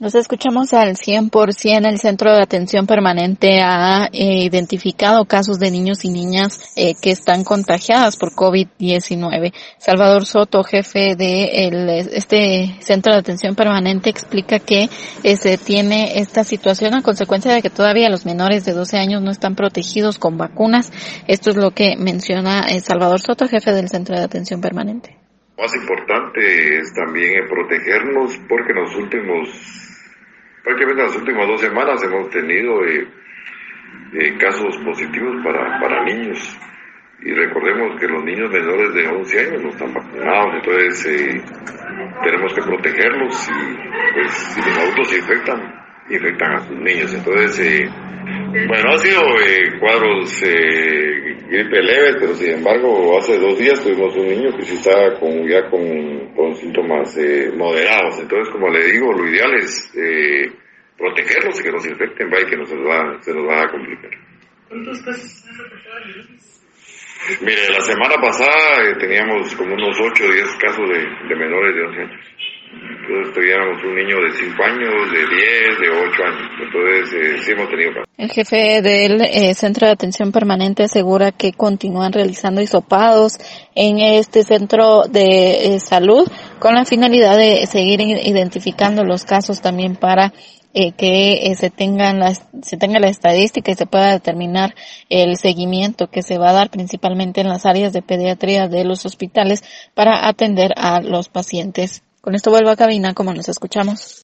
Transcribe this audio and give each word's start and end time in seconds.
Nos 0.00 0.14
escuchamos 0.14 0.74
al 0.74 0.94
100%. 0.94 1.84
El 1.84 1.98
Centro 1.98 2.32
de 2.32 2.40
Atención 2.40 2.86
Permanente 2.86 3.60
ha 3.60 4.08
eh, 4.12 4.44
identificado 4.44 5.24
casos 5.24 5.58
de 5.58 5.72
niños 5.72 6.04
y 6.04 6.10
niñas 6.10 6.72
eh, 6.76 6.94
que 7.02 7.10
están 7.10 7.42
contagiadas 7.42 8.16
por 8.16 8.30
COVID-19. 8.30 9.52
Salvador 9.78 10.24
Soto, 10.24 10.62
jefe 10.62 11.16
de 11.16 11.66
el, 11.66 11.88
este 11.88 12.76
Centro 12.78 13.12
de 13.12 13.18
Atención 13.18 13.56
Permanente, 13.56 14.08
explica 14.08 14.60
que 14.60 14.88
eh, 15.24 15.36
se 15.36 15.58
tiene 15.58 16.20
esta 16.20 16.44
situación 16.44 16.94
a 16.94 17.02
consecuencia 17.02 17.52
de 17.52 17.60
que 17.60 17.68
todavía 17.68 18.08
los 18.08 18.24
menores 18.24 18.64
de 18.64 18.74
12 18.74 18.98
años 18.98 19.20
no 19.20 19.32
están 19.32 19.56
protegidos 19.56 20.20
con 20.20 20.38
vacunas. 20.38 20.92
Esto 21.26 21.50
es 21.50 21.56
lo 21.56 21.72
que 21.72 21.96
menciona 21.96 22.68
Salvador 22.84 23.18
Soto, 23.18 23.48
jefe 23.48 23.72
del 23.72 23.88
Centro 23.88 24.16
de 24.16 24.22
Atención 24.22 24.60
Permanente. 24.60 25.16
Más 25.58 25.74
importante 25.74 26.78
es 26.78 26.94
también 26.94 27.48
protegernos 27.48 28.38
porque 28.48 28.70
en 28.70 28.76
los 28.76 28.94
últimos 28.94 29.87
prácticamente 30.68 31.00
en 31.00 31.08
las 31.08 31.16
últimas 31.16 31.48
dos 31.48 31.60
semanas 31.60 32.02
hemos 32.04 32.28
tenido 32.28 32.84
eh, 32.84 33.08
eh, 34.12 34.36
casos 34.38 34.76
positivos 34.84 35.36
para, 35.42 35.80
para 35.80 36.04
niños. 36.04 36.58
Y 37.20 37.32
recordemos 37.32 37.98
que 37.98 38.06
los 38.06 38.22
niños 38.22 38.50
menores 38.50 38.94
de 38.94 39.08
11 39.08 39.40
años 39.40 39.62
no 39.62 39.68
están 39.70 39.94
vacunados, 39.94 40.54
entonces 40.54 41.06
eh, 41.06 41.42
tenemos 42.22 42.54
que 42.54 42.62
protegerlos 42.62 43.48
y 43.48 44.12
pues 44.14 44.32
si 44.32 44.60
los 44.60 44.78
adultos 44.78 45.16
infectan, 45.16 45.74
infectan 46.10 46.52
a 46.52 46.60
sus 46.60 46.78
niños. 46.78 47.14
Entonces, 47.14 47.90
bueno, 48.68 48.90
han 48.92 48.98
sido 48.98 49.22
cuadros 49.80 50.42
gripe 51.48 51.82
leves, 51.82 52.16
pero 52.20 52.34
sin 52.34 52.52
embargo 52.52 53.18
hace 53.18 53.38
dos 53.38 53.58
días 53.58 53.82
tuvimos 53.82 54.14
un 54.16 54.26
niño 54.26 54.56
que 54.56 54.64
sí 54.64 54.74
estaba 54.76 55.18
con, 55.18 55.48
ya 55.48 55.68
con, 55.70 56.34
con 56.34 56.54
síntomas 56.56 57.16
moderados. 57.56 58.20
Entonces, 58.20 58.52
como 58.52 58.68
le 58.68 58.84
digo, 58.84 59.12
lo 59.12 59.28
ideal 59.28 59.54
es 59.54 59.90
protegerlos 60.98 61.60
y 61.60 61.62
que 61.62 61.70
no 61.70 61.78
se 61.78 61.90
infecten, 61.90 62.28
vaya 62.28 62.46
que 62.46 62.56
no 62.56 62.66
se 62.66 62.74
nos 62.74 62.86
va, 62.86 63.22
se 63.22 63.32
nos 63.32 63.48
va 63.48 63.62
a 63.62 63.70
complicar. 63.70 64.10
¿Cuántos 64.68 65.00
casos 65.02 65.44
han 65.48 65.56
reportado 65.56 66.48
Mire, 67.40 67.68
la 67.68 67.80
semana 67.80 68.14
pasada 68.20 68.88
eh, 68.88 68.94
teníamos 68.98 69.54
como 69.56 69.74
unos 69.74 69.96
8 70.00 70.24
o 70.24 70.32
10 70.32 70.56
casos 70.56 70.88
de, 70.88 70.98
de, 71.28 71.36
menores 71.36 71.74
de 71.74 71.82
11 71.82 72.00
años. 72.00 72.20
Entonces 73.38 73.54
teníamos 73.54 73.84
un 73.84 73.94
niño 73.94 74.16
de 74.20 74.32
5 74.32 74.64
años, 74.64 75.12
de 75.12 75.18
10, 75.18 75.80
de 75.80 75.88
8 75.88 76.24
años. 76.24 76.50
Entonces 76.60 77.12
eh, 77.12 77.42
sí 77.44 77.52
hemos 77.52 77.68
tenido. 77.68 77.92
El 78.16 78.30
jefe 78.30 78.82
del 78.82 79.20
eh, 79.20 79.54
Centro 79.54 79.86
de 79.86 79.92
Atención 79.92 80.32
Permanente 80.32 80.84
asegura 80.84 81.32
que 81.32 81.52
continúan 81.52 82.12
realizando 82.12 82.60
hisopados 82.60 83.34
en 83.74 83.98
este 83.98 84.42
centro 84.42 85.04
de 85.04 85.74
eh, 85.74 85.80
salud 85.80 86.28
con 86.58 86.74
la 86.74 86.84
finalidad 86.84 87.36
de 87.36 87.66
seguir 87.66 88.00
identificando 88.00 89.04
los 89.04 89.24
casos 89.24 89.60
también 89.60 89.96
para 89.96 90.32
que 90.96 91.54
se 91.58 91.70
tengan 91.70 92.20
las, 92.20 92.46
se 92.62 92.76
tenga 92.76 93.00
la 93.00 93.08
estadística 93.08 93.72
y 93.72 93.74
se 93.74 93.86
pueda 93.86 94.12
determinar 94.12 94.76
el 95.08 95.36
seguimiento 95.36 96.08
que 96.08 96.22
se 96.22 96.38
va 96.38 96.50
a 96.50 96.52
dar 96.52 96.70
principalmente 96.70 97.40
en 97.40 97.48
las 97.48 97.66
áreas 97.66 97.92
de 97.92 98.02
pediatría 98.02 98.68
de 98.68 98.84
los 98.84 99.04
hospitales 99.04 99.64
para 99.94 100.28
atender 100.28 100.72
a 100.76 101.00
los 101.00 101.30
pacientes. 101.30 102.04
Con 102.20 102.34
esto 102.34 102.50
vuelvo 102.50 102.70
a 102.70 102.76
cabina 102.76 103.14
como 103.14 103.32
nos 103.32 103.48
escuchamos. 103.48 104.16